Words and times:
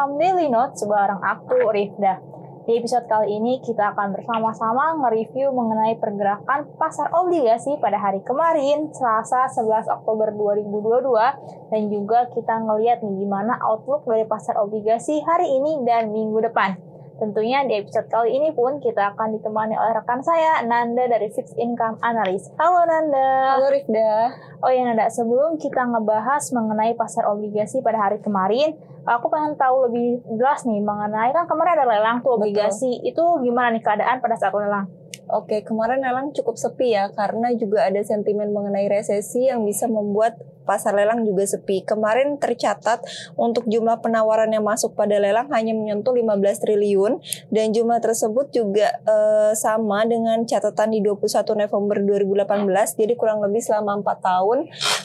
Income 0.00 0.16
Daily 0.16 0.48
Notes 0.48 0.80
bareng 0.88 1.20
aku, 1.20 1.60
Rifda. 1.76 2.24
Di 2.64 2.72
episode 2.72 3.04
kali 3.04 3.36
ini 3.36 3.60
kita 3.60 3.92
akan 3.92 4.16
bersama-sama 4.16 4.96
nge-review 4.96 5.52
mengenai 5.52 6.00
pergerakan 6.00 6.72
pasar 6.80 7.12
obligasi 7.12 7.76
pada 7.76 8.00
hari 8.00 8.24
kemarin, 8.24 8.88
Selasa 8.96 9.52
11 9.52 9.92
Oktober 9.92 10.32
2022, 10.32 11.68
dan 11.68 11.82
juga 11.92 12.32
kita 12.32 12.64
ngeliat 12.64 13.04
nih 13.04 13.12
gimana 13.12 13.60
outlook 13.60 14.08
dari 14.08 14.24
pasar 14.24 14.56
obligasi 14.56 15.20
hari 15.20 15.52
ini 15.52 15.84
dan 15.84 16.08
minggu 16.16 16.48
depan. 16.48 16.80
Tentunya 17.20 17.60
di 17.68 17.76
episode 17.76 18.08
kali 18.08 18.32
ini 18.32 18.48
pun 18.56 18.80
kita 18.80 19.12
akan 19.12 19.36
ditemani 19.36 19.76
oleh 19.76 19.92
rekan 19.92 20.24
saya, 20.24 20.64
Nanda 20.64 21.04
dari 21.04 21.28
Fixed 21.28 21.52
Income 21.60 22.00
Analyst. 22.00 22.48
Halo 22.56 22.80
Nanda. 22.88 23.60
Halo 23.60 23.68
Rifda. 23.68 24.32
Oh 24.64 24.72
ya 24.72 24.88
Nanda, 24.88 25.04
sebelum 25.12 25.60
kita 25.60 25.84
ngebahas 25.84 26.48
mengenai 26.56 26.96
pasar 26.96 27.28
obligasi 27.28 27.84
pada 27.84 28.08
hari 28.08 28.24
kemarin, 28.24 28.72
aku 29.04 29.28
pengen 29.28 29.52
tahu 29.60 29.92
lebih 29.92 30.24
jelas 30.32 30.64
nih 30.64 30.80
mengenai 30.80 31.36
kan 31.36 31.44
kemarin 31.44 31.76
ada 31.76 31.84
lelang 31.92 32.24
tuh 32.24 32.40
obligasi. 32.40 33.04
Betul. 33.04 33.12
Itu 33.12 33.24
gimana 33.44 33.68
nih 33.76 33.84
keadaan 33.84 34.24
pada 34.24 34.40
saat 34.40 34.56
lelang? 34.56 34.88
Oke, 35.30 35.62
kemarin 35.62 36.02
lelang 36.02 36.34
cukup 36.34 36.58
sepi 36.58 36.98
ya 36.98 37.06
karena 37.14 37.54
juga 37.54 37.86
ada 37.86 38.02
sentimen 38.02 38.50
mengenai 38.50 38.90
resesi 38.90 39.46
yang 39.46 39.62
bisa 39.62 39.86
membuat 39.86 40.42
pasar 40.66 40.94
lelang 40.94 41.26
juga 41.26 41.46
sepi. 41.46 41.82
Kemarin 41.82 42.38
tercatat 42.38 43.02
untuk 43.34 43.66
jumlah 43.66 43.98
penawaran 44.02 44.50
yang 44.50 44.62
masuk 44.62 44.94
pada 44.98 45.18
lelang 45.18 45.50
hanya 45.50 45.74
menyentuh 45.74 46.14
15 46.14 46.62
triliun 46.62 47.22
dan 47.50 47.74
jumlah 47.74 47.98
tersebut 47.98 48.54
juga 48.54 48.90
uh, 49.06 49.50
sama 49.54 50.06
dengan 50.06 50.42
catatan 50.46 50.94
di 50.94 51.02
21 51.02 51.26
November 51.58 51.96
2018 52.02 52.98
jadi 52.98 53.14
kurang 53.18 53.42
lebih 53.42 53.62
selama 53.62 53.98
4 54.02 54.22
tahun 54.22 54.58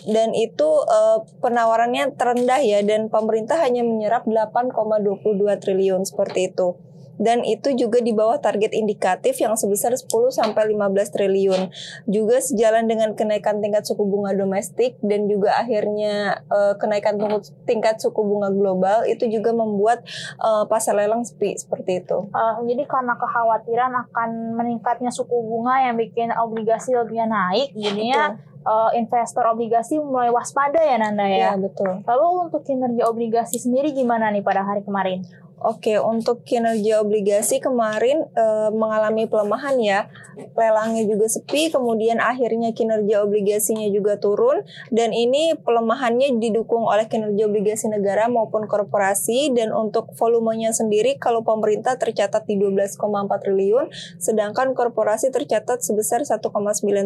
dan 0.09 0.33
itu 0.37 0.69
uh, 0.85 1.25
penawarannya 1.41 2.13
terendah 2.13 2.61
ya 2.61 2.85
dan 2.85 3.09
pemerintah 3.09 3.57
hanya 3.61 3.81
menyerap 3.81 4.29
8,22 4.29 5.61
triliun 5.61 6.01
seperti 6.05 6.53
itu 6.53 6.77
dan 7.17 7.41
itu 7.47 7.71
juga 7.75 8.03
di 8.03 8.11
bawah 8.11 8.39
target 8.39 8.75
indikatif 8.75 9.39
yang 9.39 9.55
sebesar 9.55 9.95
10 9.95 10.08
sampai 10.31 10.75
15 10.75 11.16
triliun. 11.16 11.61
Juga 12.09 12.39
sejalan 12.44 12.85
dengan 12.85 13.16
kenaikan 13.16 13.59
tingkat 13.63 13.88
suku 13.88 14.03
bunga 14.03 14.35
domestik 14.35 14.99
dan 14.99 15.27
juga 15.31 15.55
akhirnya 15.59 16.45
uh, 16.52 16.73
kenaikan 16.75 17.17
tingkat 17.63 17.99
suku 17.99 18.19
bunga 18.22 18.52
global 18.52 19.07
itu 19.07 19.27
juga 19.31 19.55
membuat 19.55 20.03
uh, 20.39 20.67
pasar 20.67 20.95
lelang 20.99 21.23
sepi 21.23 21.55
seperti 21.55 22.03
itu. 22.03 22.27
Uh, 22.31 22.61
jadi 22.67 22.83
karena 22.88 23.16
kekhawatiran 23.16 23.91
akan 24.07 24.29
meningkatnya 24.59 25.11
suku 25.11 25.35
bunga 25.35 25.88
yang 25.88 25.95
bikin 25.95 26.31
obligasi 26.35 26.95
lebih 26.95 27.23
naik, 27.25 27.72
jadinya 27.75 28.35
uh, 28.66 28.91
investor 28.97 29.45
obligasi 29.47 30.02
mulai 30.02 30.33
waspada 30.33 30.81
ya 30.81 30.97
Nanda 31.00 31.25
ya. 31.29 31.38
Iya 31.38 31.52
betul. 31.61 32.03
Lalu 32.03 32.27
untuk 32.50 32.61
kinerja 32.66 33.03
obligasi 33.07 33.61
sendiri 33.61 33.94
gimana 33.94 34.33
nih 34.33 34.44
pada 34.44 34.66
hari 34.66 34.81
kemarin? 34.81 35.23
Oke, 35.55 35.95
untuk 36.03 36.43
kinerja 36.43 36.99
obligasi 36.99 37.63
kemarin 37.63 38.27
e, 38.35 38.45
mengalami 38.75 39.23
pelemahan 39.23 39.79
ya. 39.79 40.11
Lelangnya 40.51 41.07
juga 41.07 41.31
sepi, 41.31 41.71
kemudian 41.71 42.19
akhirnya 42.19 42.75
kinerja 42.75 43.23
obligasinya 43.23 43.87
juga 43.87 44.19
turun 44.19 44.67
dan 44.91 45.15
ini 45.15 45.55
pelemahannya 45.55 46.43
didukung 46.43 46.83
oleh 46.83 47.07
kinerja 47.07 47.47
obligasi 47.47 47.87
negara 47.87 48.27
maupun 48.27 48.67
korporasi 48.67 49.55
dan 49.55 49.71
untuk 49.71 50.11
volumenya 50.19 50.75
sendiri 50.75 51.15
kalau 51.15 51.39
pemerintah 51.47 51.95
tercatat 51.95 52.43
di 52.43 52.59
12,4 52.59 52.99
triliun 53.39 53.87
sedangkan 54.19 54.75
korporasi 54.75 55.31
tercatat 55.31 55.79
sebesar 55.79 56.27
1,9 56.27 56.51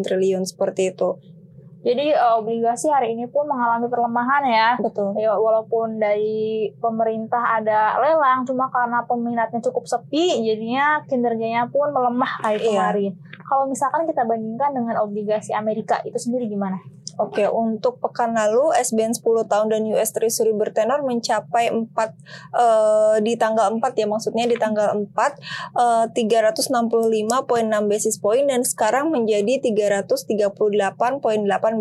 triliun 0.02 0.42
seperti 0.50 0.90
itu. 0.98 1.22
Jadi 1.80 2.12
uh, 2.12 2.44
obligasi 2.44 2.92
hari 2.92 3.16
ini 3.16 3.24
pun 3.32 3.48
mengalami 3.48 3.88
perlemahan 3.88 4.44
ya. 4.44 4.70
Betul. 4.84 5.16
Ya, 5.16 5.32
walaupun 5.32 5.96
dari 5.96 6.68
pemerintah 6.76 7.60
ada 7.60 7.96
lelang, 8.04 8.44
cuma 8.44 8.68
karena 8.68 9.08
peminatnya 9.08 9.64
cukup 9.64 9.88
sepi, 9.88 10.44
jadinya 10.44 11.08
kinerjanya 11.08 11.72
pun 11.72 11.96
melemah 11.96 12.44
hari 12.44 12.60
iya. 12.60 12.68
kemarin. 12.68 13.12
Kalau 13.48 13.66
misalkan 13.66 14.04
kita 14.06 14.28
bandingkan 14.28 14.76
dengan 14.76 15.00
obligasi 15.00 15.56
Amerika 15.56 16.04
itu 16.04 16.20
sendiri 16.20 16.52
gimana? 16.52 16.84
Oke, 17.18 17.50
untuk 17.50 17.98
pekan 17.98 18.38
lalu 18.38 18.70
SBN 18.78 19.18
10 19.18 19.50
tahun 19.50 19.68
dan 19.74 19.82
US 19.98 20.14
Treasury 20.14 20.54
bertenor 20.54 21.02
mencapai 21.02 21.74
4 21.74 21.90
uh, 21.90 22.06
eh, 22.54 23.18
di 23.26 23.34
tanggal 23.34 23.74
4 23.74 23.82
ya 23.98 24.06
maksudnya 24.06 24.46
di 24.46 24.54
tanggal 24.54 24.94
4 24.94 25.10
uh, 25.74 26.06
365.6 26.14 26.70
basis 27.90 28.22
point 28.22 28.46
dan 28.46 28.62
sekarang 28.62 29.10
menjadi 29.10 29.58
338.8 29.66 30.54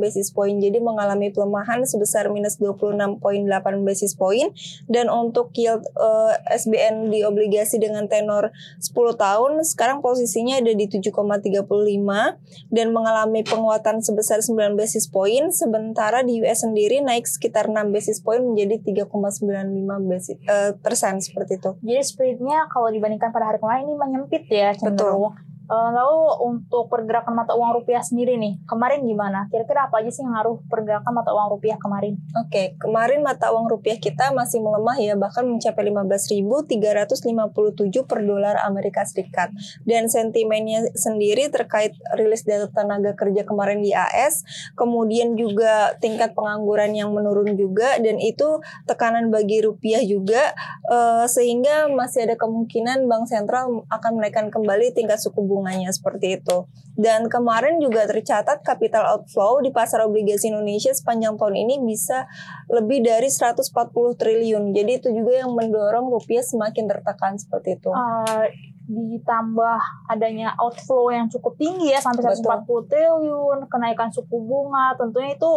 basis 0.01 0.33
point. 0.33 0.57
Jadi 0.57 0.79
mengalami 0.81 1.29
pelemahan 1.29 1.85
sebesar 1.85 2.33
minus 2.33 2.57
26.8 2.57 3.21
basis 3.85 4.17
point 4.17 4.55
dan 4.89 5.13
untuk 5.13 5.53
yield 5.59 5.85
uh, 5.99 6.33
eh, 6.49 6.57
SBN 6.57 7.13
di 7.13 7.27
obligasi 7.27 7.77
dengan 7.77 8.09
tenor 8.09 8.55
10 8.81 8.95
tahun 9.19 9.61
sekarang 9.67 10.01
posisinya 10.01 10.63
ada 10.63 10.73
di 10.73 10.87
7,35 10.87 11.67
dan 12.73 12.87
mengalami 12.95 13.43
penguatan 13.45 14.01
sebesar 14.01 14.41
9 14.41 14.79
basis 14.79 15.11
point 15.11 15.18
poin, 15.19 15.51
sementara 15.51 16.23
di 16.23 16.39
US 16.47 16.63
sendiri 16.63 17.03
naik 17.03 17.27
sekitar 17.27 17.67
6 17.67 17.91
basis 17.91 18.23
point 18.23 18.39
menjadi 18.39 18.79
3,95 19.11 20.07
basis 20.07 20.39
uh, 20.47 20.79
persen 20.79 21.19
seperti 21.19 21.59
itu. 21.59 21.75
Jadi 21.83 22.03
spreadnya 22.07 22.71
kalau 22.71 22.87
dibandingkan 22.95 23.35
pada 23.35 23.51
hari 23.51 23.59
kemarin 23.59 23.91
ini 23.91 23.95
menyempit 23.99 24.47
ya 24.47 24.71
cenderung. 24.79 25.35
Betul. 25.35 25.58
Uh, 25.69 25.93
lalu 25.93 26.49
untuk 26.49 26.89
pergerakan 26.89 27.37
mata 27.37 27.53
uang 27.53 27.77
rupiah 27.77 28.01
sendiri 28.01 28.41
nih, 28.41 28.57
kemarin 28.65 29.05
gimana? 29.05 29.53
Kira-kira 29.53 29.85
apa 29.85 30.01
aja 30.01 30.09
sih 30.09 30.25
yang 30.25 30.33
ngaruh 30.33 30.65
pergerakan 30.65 31.13
mata 31.13 31.37
uang 31.37 31.61
rupiah 31.61 31.77
kemarin? 31.77 32.17
Oke, 32.41 32.49
okay, 32.49 32.67
kemarin 32.81 33.21
mata 33.21 33.53
uang 33.53 33.69
rupiah 33.69 34.01
kita 34.01 34.33
masih 34.33 34.65
melemah 34.65 34.97
ya, 34.97 35.13
bahkan 35.21 35.45
mencapai 35.45 35.93
15.357 35.93 36.73
per 38.09 38.25
dolar 38.25 38.57
Amerika 38.65 39.05
Serikat. 39.05 39.53
Dan 39.85 40.09
sentimennya 40.09 40.89
sendiri 40.97 41.53
terkait 41.53 41.93
rilis 42.17 42.49
data 42.49 42.73
tenaga 42.73 43.13
kerja 43.13 43.45
kemarin 43.45 43.85
di 43.85 43.93
AS, 43.93 44.49
kemudian 44.73 45.37
juga 45.37 45.93
tingkat 46.01 46.33
pengangguran 46.33 46.97
yang 46.97 47.13
menurun 47.13 47.61
juga, 47.61 48.01
dan 48.01 48.17
itu 48.17 48.65
tekanan 48.89 49.29
bagi 49.29 49.61
rupiah 49.61 50.01
juga, 50.01 50.57
uh, 50.89 51.29
sehingga 51.29 51.93
masih 51.93 52.25
ada 52.25 52.41
kemungkinan 52.41 53.05
Bank 53.05 53.29
Sentral 53.29 53.85
akan 53.93 54.17
menaikkan 54.17 54.49
kembali 54.49 54.97
tingkat 54.97 55.21
suku 55.21 55.45
bunga 55.45 55.58
bunganya 55.59 55.91
seperti 55.91 56.39
itu. 56.39 56.71
Dan 56.95 57.27
kemarin 57.27 57.83
juga 57.83 58.07
tercatat 58.07 58.63
capital 58.63 59.19
outflow 59.19 59.59
di 59.59 59.75
pasar 59.75 60.07
obligasi 60.07 60.55
Indonesia 60.55 60.95
sepanjang 60.95 61.35
tahun 61.35 61.59
ini 61.59 61.83
bisa 61.83 62.31
lebih 62.71 63.03
dari 63.03 63.27
140 63.27 63.67
triliun. 64.15 64.71
Jadi 64.71 64.91
itu 65.03 65.09
juga 65.11 65.43
yang 65.43 65.51
mendorong 65.55 66.07
rupiah 66.11 66.47
semakin 66.47 66.87
tertekan 66.87 67.35
seperti 67.39 67.79
itu. 67.79 67.91
Uh, 67.91 68.47
ditambah 68.89 69.79
adanya 70.09 70.57
outflow 70.57 71.13
yang 71.13 71.29
cukup 71.29 71.61
tinggi 71.61 71.93
ya 71.93 72.01
sampai 72.01 72.25
140 72.41 72.89
triliun, 72.89 73.59
kenaikan 73.69 74.09
suku 74.09 74.33
bunga, 74.41 74.97
tentunya 74.97 75.37
itu 75.37 75.53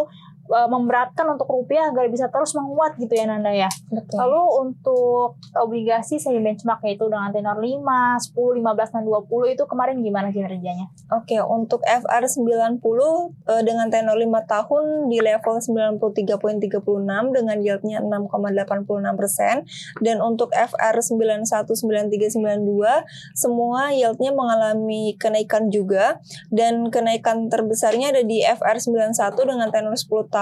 uh, 0.52 0.68
memberatkan 0.68 1.24
untuk 1.32 1.48
rupiah 1.48 1.88
agar 1.88 2.12
bisa 2.12 2.28
terus 2.28 2.52
menguat 2.52 3.00
gitu 3.00 3.16
ya 3.16 3.24
Nanda 3.24 3.50
ya. 3.50 3.72
Betul. 3.88 4.20
Lalu 4.20 4.42
untuk 4.68 5.40
obligasi 5.56 6.20
saya 6.20 6.36
benchmark 6.38 6.84
yaitu 6.84 7.08
dengan 7.08 7.32
tenor 7.32 7.58
5, 7.58 7.72
10, 7.72 8.60
15 8.60 8.94
dan 8.94 9.02
20 9.08 9.56
itu 9.56 9.64
kemarin 9.64 9.96
gimana 10.04 10.28
kinerjanya? 10.28 10.92
Oke, 11.08 11.40
untuk 11.40 11.80
FR 11.88 12.28
90 12.28 12.78
uh, 12.78 13.26
dengan 13.64 13.88
tenor 13.88 14.20
5 14.20 14.28
tahun 14.44 15.08
di 15.08 15.18
level 15.24 15.56
93.36 15.98 16.84
dengan 17.32 17.56
yieldnya 17.64 18.04
6,86% 18.04 20.04
dan 20.04 20.16
untuk 20.20 20.52
FR 20.52 20.94
91, 21.00 21.48
93, 21.48 22.36
92 22.36 23.32
semua 23.32 23.94
yieldnya 23.94 24.34
mengalami 24.34 25.16
kenaikan 25.16 25.72
juga 25.72 26.20
dan 26.52 26.92
kenaikan 26.92 27.48
terbesarnya 27.48 28.12
ada 28.12 28.22
di 28.22 28.44
FR 28.44 28.76
91 28.76 29.48
dengan 29.48 29.68
tenor 29.70 29.96
10 29.96 30.28
tahun, 30.28 30.41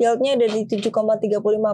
yieldnya 0.00 0.34
ada 0.34 0.46
di 0.50 0.66
7,35 0.66 0.90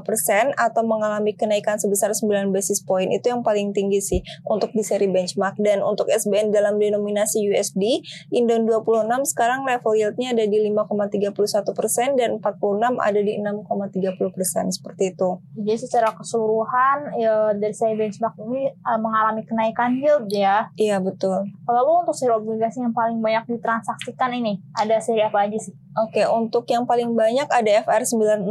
persen 0.02 0.52
atau 0.58 0.82
mengalami 0.84 1.32
kenaikan 1.32 1.80
sebesar 1.80 2.12
9 2.12 2.52
basis 2.52 2.82
point. 2.82 3.08
Itu 3.14 3.32
yang 3.32 3.40
paling 3.40 3.72
tinggi 3.72 4.02
sih 4.02 4.20
untuk 4.44 4.74
di 4.76 4.82
seri 4.84 5.08
benchmark. 5.08 5.56
Dan 5.56 5.80
untuk 5.80 6.10
SBN 6.10 6.52
dalam 6.52 6.76
denominasi 6.76 7.40
USD, 7.48 8.04
Indon 8.34 8.68
26 8.68 9.32
sekarang 9.32 9.64
level 9.64 9.96
yieldnya 9.96 10.36
ada 10.36 10.44
di 10.44 10.58
5,31 10.68 11.32
persen 11.72 12.08
dan 12.18 12.42
46 12.42 12.98
ada 13.00 13.20
di 13.20 13.32
6,30 13.40 14.34
persen 14.34 14.64
seperti 14.68 15.14
itu. 15.14 15.40
Jadi 15.56 15.78
secara 15.78 16.12
keseluruhan 16.12 17.16
ya, 17.16 17.54
dari 17.54 17.72
seri 17.72 17.94
benchmark 17.94 18.36
ini 18.42 18.68
uh, 18.84 18.98
mengalami 18.98 19.42
kenaikan 19.46 19.96
yield 19.96 20.26
ya? 20.32 20.68
Iya 20.74 20.98
betul. 20.98 21.46
Lalu 21.68 21.92
untuk 22.06 22.14
seri 22.16 22.32
obligasi 22.34 22.82
yang 22.82 22.92
paling 22.92 23.22
banyak 23.22 23.46
ditransaksikan 23.56 24.34
ini 24.34 24.58
ada 24.74 24.98
seri 24.98 25.22
apa 25.22 25.46
aja 25.46 25.58
sih? 25.60 25.85
Oke, 25.96 26.28
untuk 26.28 26.69
yang 26.69 26.84
paling 26.84 27.16
banyak 27.16 27.48
ada 27.48 27.70
FR96 27.88 28.44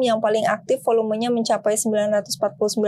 yang 0.00 0.16
paling 0.16 0.48
aktif 0.48 0.80
volumenya 0.80 1.28
mencapai 1.28 1.76
949 1.76 2.40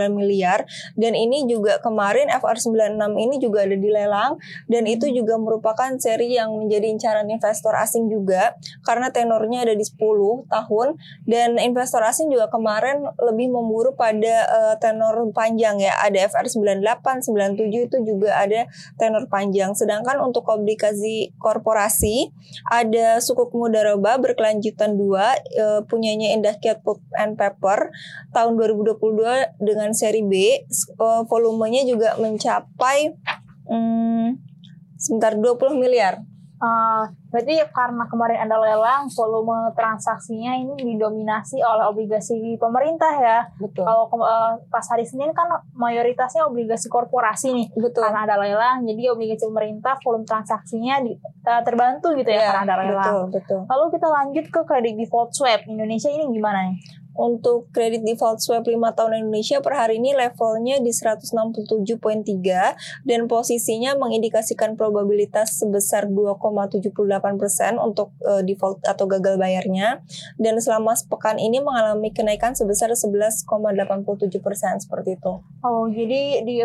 miliar 0.09 0.65
dan 0.97 1.13
ini 1.13 1.45
juga 1.45 1.77
kemarin 1.77 2.25
FR96 2.33 2.97
ini 2.97 3.35
juga 3.37 3.69
ada 3.69 3.77
di 3.77 3.85
lelang 3.85 4.41
dan 4.65 4.89
itu 4.89 5.13
juga 5.13 5.37
merupakan 5.37 5.93
seri 6.01 6.33
yang 6.33 6.57
menjadi 6.57 6.89
incaran 6.89 7.29
investor 7.29 7.77
asing 7.77 8.09
juga 8.09 8.57
karena 8.81 9.13
tenornya 9.13 9.69
ada 9.69 9.77
di 9.77 9.85
10 9.85 10.01
tahun 10.49 10.97
dan 11.29 11.61
investor 11.61 12.01
asing 12.01 12.33
juga 12.33 12.49
kemarin 12.49 13.05
lebih 13.21 13.53
memburu 13.53 13.93
pada 13.93 14.49
uh, 14.49 14.75
tenor 14.81 15.21
panjang 15.37 15.77
ya. 15.77 15.93
Ada 16.01 16.33
FR98, 16.33 17.29
97 17.29 17.93
itu 17.93 17.97
juga 18.01 18.41
ada 18.41 18.65
tenor 18.97 19.29
panjang. 19.29 19.77
Sedangkan 19.77 20.17
untuk 20.17 20.49
obligasi 20.49 21.29
korporasi 21.37 22.33
ada 22.73 23.21
sukuk 23.21 23.53
mudaraba 23.99 24.31
berkelanjutan 24.31 24.95
dua 24.95 25.35
e, 25.51 25.83
punyanya 25.85 26.31
Indah 26.31 26.55
Kiat 26.57 26.81
Pulp 26.81 27.03
and 27.19 27.35
Paper 27.35 27.91
tahun 28.31 28.55
2022 28.55 29.59
dengan 29.59 29.91
seri 29.91 30.23
B. 30.23 30.63
E, 30.63 31.07
volumenya 31.27 31.83
juga 31.83 32.15
mencapai 32.15 33.13
hmm, 33.67 34.39
sebentar 34.95 35.35
20 35.35 35.75
miliar 35.75 36.23
Uh, 36.59 37.07
berarti 37.31 37.55
karena 37.71 38.03
kemarin 38.11 38.43
ada 38.43 38.59
lelang, 38.59 39.07
volume 39.15 39.71
transaksinya 39.79 40.59
ini 40.59 40.75
didominasi 40.75 41.63
oleh 41.63 41.87
obligasi 41.87 42.59
pemerintah 42.59 43.15
ya. 43.15 43.39
Betul. 43.55 43.87
Kalau 43.87 44.11
uh, 44.19 44.59
pas 44.67 44.83
hari 44.91 45.07
Senin 45.07 45.31
kan 45.31 45.47
mayoritasnya 45.71 46.43
obligasi 46.43 46.91
korporasi 46.91 47.55
nih. 47.55 47.67
Betul. 47.79 48.03
Karena 48.03 48.27
ada 48.27 48.35
lelang, 48.35 48.83
jadi 48.83 49.15
obligasi 49.15 49.47
pemerintah 49.47 49.95
volume 50.03 50.27
transaksinya 50.27 50.99
di, 50.99 51.15
uh, 51.47 51.63
terbantu 51.63 52.11
gitu 52.19 52.27
ya, 52.27 52.43
ya 52.43 52.47
karena 52.51 52.63
ada 52.67 52.75
lelang. 52.83 52.99
Betul, 52.99 53.23
betul. 53.39 53.61
Lalu 53.63 53.85
kita 53.95 54.07
lanjut 54.11 54.45
ke 54.51 54.61
kredit 54.67 54.95
default 54.99 55.31
swap. 55.31 55.63
Indonesia 55.63 56.11
ini 56.11 56.27
gimana 56.27 56.59
nih? 56.67 56.75
Untuk 57.19 57.67
kredit 57.75 58.07
default 58.07 58.39
swap 58.39 58.63
5 58.63 58.79
tahun 58.95 59.27
Indonesia 59.27 59.59
per 59.59 59.75
hari 59.75 59.99
ini 59.99 60.15
levelnya 60.15 60.79
di 60.79 60.95
167.3 60.95 61.83
dan 63.03 63.27
posisinya 63.27 63.99
mengindikasikan 63.99 64.79
probabilitas 64.79 65.59
sebesar 65.59 66.07
2,78% 66.07 66.79
untuk 67.75 68.15
uh, 68.23 68.39
default 68.39 68.79
atau 68.87 69.03
gagal 69.11 69.35
bayarnya 69.35 69.99
dan 70.39 70.55
selama 70.63 70.95
sepekan 70.95 71.35
ini 71.35 71.59
mengalami 71.59 72.15
kenaikan 72.15 72.55
sebesar 72.55 72.95
11,87% 72.95 73.43
seperti 74.79 75.19
itu. 75.19 75.43
Oh, 75.59 75.91
jadi 75.91 76.39
di 76.47 76.63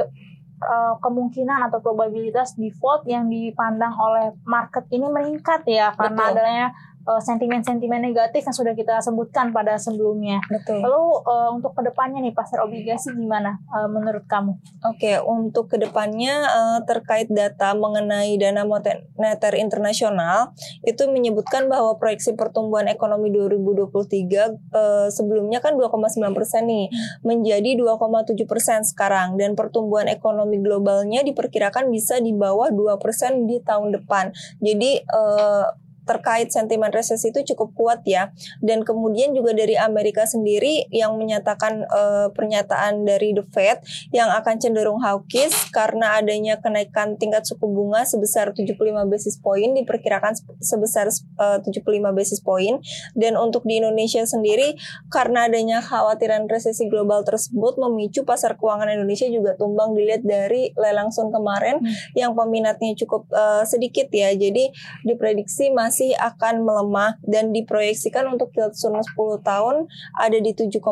uh, 0.64 0.94
kemungkinan 1.02 1.68
atau 1.70 1.82
probabilitas 1.82 2.54
default 2.54 3.04
yang 3.10 3.26
dipandang 3.26 3.92
oleh 3.94 4.32
market 4.46 4.86
ini 4.94 5.10
meningkat 5.10 5.66
ya 5.66 5.92
karena 5.98 6.30
Betul. 6.30 6.38
adanya 6.38 6.66
uh, 7.04 7.20
sentimen-sentimen 7.20 8.00
negatif 8.00 8.44
yang 8.44 8.56
sudah 8.56 8.74
kita 8.76 9.00
sebutkan 9.04 9.52
pada 9.52 9.76
sebelumnya. 9.76 10.40
Betul. 10.48 10.80
Lalu 10.80 11.04
uh, 11.24 11.50
untuk 11.52 11.76
ke 11.76 11.82
depannya 11.84 12.24
nih 12.24 12.34
pasar 12.34 12.64
obligasi 12.64 13.12
gimana 13.14 13.60
uh, 13.70 13.88
menurut 13.88 14.24
kamu? 14.26 14.56
Oke, 14.84 14.98
okay, 14.98 15.16
untuk 15.20 15.70
ke 15.72 15.76
depannya 15.80 16.44
uh, 16.48 16.78
terkait 16.84 17.28
data 17.30 17.76
mengenai 17.76 18.34
dana 18.40 18.64
moneter 18.64 19.52
internasional 19.56 20.56
itu 20.82 21.04
menyebutkan 21.08 21.68
bahwa 21.68 21.96
proyeksi 22.00 22.34
pertumbuhan 22.34 22.88
ekonomi 22.88 23.30
2023 23.32 24.74
uh, 24.74 25.08
sebelumnya 25.12 25.60
kan 25.60 25.76
2,9 25.76 26.20
persen 26.32 26.66
nih 26.66 26.88
menjadi 27.22 27.76
2,7 27.76 28.34
persen 28.48 28.80
sekarang 28.82 29.36
dan 29.36 29.54
pertumbuhan 29.54 30.08
ekonomi 30.08 30.60
globalnya 30.60 31.20
diperkirakan 31.22 31.92
bisa 31.92 32.18
di 32.18 32.32
bawah 32.32 32.72
2 32.72 32.96
persen 33.02 33.44
di 33.44 33.60
tahun 33.60 33.92
depan. 33.94 34.32
Jadi 34.60 35.04
uh, 35.12 35.83
terkait 36.04 36.52
sentimen 36.52 36.92
resesi 36.92 37.32
itu 37.32 37.54
cukup 37.54 37.72
kuat 37.76 38.00
ya. 38.04 38.30
Dan 38.60 38.84
kemudian 38.84 39.32
juga 39.32 39.52
dari 39.52 39.76
Amerika 39.76 40.24
sendiri 40.24 40.88
yang 40.92 41.16
menyatakan 41.16 41.84
uh, 41.88 42.28
pernyataan 42.32 43.04
dari 43.04 43.32
The 43.36 43.44
Fed 43.50 43.80
yang 44.12 44.30
akan 44.32 44.60
cenderung 44.60 45.00
hawkish 45.00 45.72
karena 45.72 46.20
adanya 46.20 46.60
kenaikan 46.60 47.16
tingkat 47.16 47.48
suku 47.48 47.64
bunga 47.64 48.04
sebesar 48.04 48.52
75 48.52 48.76
basis 49.08 49.40
point 49.40 49.72
diperkirakan 49.74 50.36
sebesar 50.60 51.08
uh, 51.40 51.58
75 51.60 51.84
basis 52.12 52.40
point 52.44 52.80
dan 53.16 53.34
untuk 53.40 53.64
di 53.64 53.80
Indonesia 53.80 54.22
sendiri 54.26 54.76
karena 55.08 55.48
adanya 55.48 55.80
khawatiran 55.80 56.50
resesi 56.50 56.86
global 56.90 57.22
tersebut 57.22 57.80
memicu 57.80 58.26
pasar 58.26 58.58
keuangan 58.58 58.90
Indonesia 58.90 59.26
juga 59.30 59.54
tumbang 59.54 59.94
dilihat 59.94 60.26
dari 60.26 60.74
lelang 60.74 61.14
sun 61.14 61.30
kemarin 61.30 61.80
hmm. 61.80 62.18
yang 62.18 62.34
peminatnya 62.34 62.92
cukup 62.98 63.30
uh, 63.30 63.62
sedikit 63.62 64.10
ya. 64.10 64.34
Jadi 64.34 64.74
diprediksi 65.06 65.70
masih 65.70 65.93
masih 65.94 66.10
akan 66.18 66.66
melemah 66.66 67.22
dan 67.22 67.54
diproyeksikan 67.54 68.26
untuk 68.26 68.50
yield 68.58 68.74
sun 68.74 68.98
10 68.98 69.14
tahun 69.46 69.86
ada 70.18 70.38
di 70.42 70.50
7,25 70.50 70.82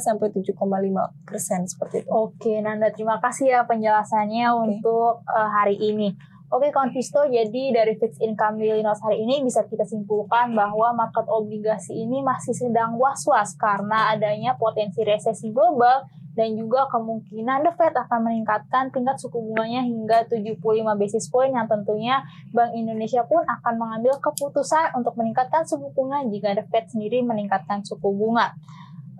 sampai 0.00 0.32
7,5 0.32 1.28
persen 1.28 1.68
seperti 1.68 2.00
itu. 2.00 2.08
Oke, 2.08 2.56
Nanda 2.64 2.88
terima 2.88 3.20
kasih 3.20 3.52
ya 3.52 3.60
penjelasannya 3.68 4.48
okay. 4.48 4.60
untuk 4.64 5.20
uh, 5.28 5.48
hari 5.60 5.76
ini. 5.76 6.16
Oke, 6.48 6.72
kawan 6.72 6.88
Visto, 6.96 7.20
jadi 7.28 7.68
dari 7.68 8.00
fixed 8.00 8.24
income 8.24 8.56
millennials 8.56 9.04
hari 9.04 9.20
ini 9.20 9.44
bisa 9.44 9.60
kita 9.68 9.84
simpulkan 9.84 10.56
bahwa 10.56 10.96
market 10.96 11.28
obligasi 11.28 12.00
ini 12.00 12.24
masih 12.24 12.56
sedang 12.56 12.96
was-was 12.96 13.52
karena 13.60 14.16
adanya 14.16 14.56
potensi 14.56 15.04
resesi 15.04 15.52
global 15.52 16.08
dan 16.40 16.56
juga 16.56 16.88
kemungkinan 16.88 17.68
The 17.68 17.72
Fed 17.76 17.92
akan 17.92 18.32
meningkatkan 18.32 18.88
tingkat 18.88 19.20
suku 19.20 19.36
bunganya 19.52 19.84
hingga 19.84 20.24
75 20.24 20.56
basis 20.96 21.28
point 21.28 21.52
yang 21.52 21.68
tentunya 21.68 22.24
Bank 22.56 22.72
Indonesia 22.72 23.20
pun 23.28 23.44
akan 23.44 23.76
mengambil 23.76 24.16
keputusan 24.24 24.96
untuk 24.96 25.20
meningkatkan 25.20 25.68
suku 25.68 25.92
bunga 25.92 26.24
jika 26.24 26.56
The 26.56 26.64
Fed 26.72 26.88
sendiri 26.88 27.20
meningkatkan 27.20 27.84
suku 27.84 28.08
bunga. 28.16 28.56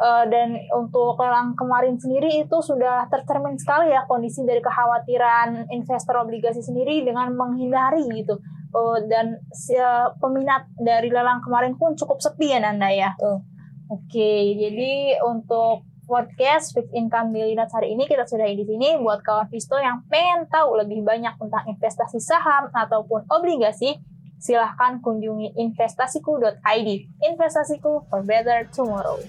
Uh, 0.00 0.24
dan 0.32 0.56
untuk 0.72 1.20
lelang 1.20 1.52
kemarin 1.52 2.00
sendiri 2.00 2.40
itu 2.40 2.56
sudah 2.64 3.04
tercermin 3.12 3.60
sekali 3.60 3.92
ya 3.92 4.08
kondisi 4.08 4.40
dari 4.48 4.64
kekhawatiran 4.64 5.68
investor 5.68 6.24
obligasi 6.24 6.64
sendiri 6.64 7.04
dengan 7.04 7.36
menghindari 7.36 8.08
gitu 8.08 8.40
uh, 8.72 8.96
dan 9.12 9.36
uh, 9.76 10.08
peminat 10.16 10.72
dari 10.80 11.12
lelang 11.12 11.44
kemarin 11.44 11.76
pun 11.76 11.92
cukup 12.00 12.16
sepi 12.16 12.56
ya 12.56 12.64
Nanda 12.64 12.88
ya. 12.88 13.12
Oke, 13.20 13.44
okay, 13.92 14.56
jadi 14.56 15.20
untuk 15.20 15.89
podcast 16.10 16.74
Fixed 16.74 16.90
Income 16.90 17.30
Millionaires 17.30 17.70
hari 17.70 17.94
ini. 17.94 18.10
Kita 18.10 18.26
sudah 18.26 18.50
di 18.50 18.66
sini 18.66 18.98
buat 18.98 19.22
kawan 19.22 19.46
Visto 19.46 19.78
yang 19.78 20.02
pengen 20.10 20.50
tahu 20.50 20.82
lebih 20.82 21.06
banyak 21.06 21.38
tentang 21.38 21.62
investasi 21.70 22.18
saham 22.18 22.66
ataupun 22.74 23.30
obligasi 23.30 24.02
silahkan 24.42 24.98
kunjungi 24.98 25.54
investasiku.id 25.54 26.88
investasiku 27.22 28.02
for 28.10 28.26
better 28.26 28.66
tomorrow. 28.74 29.22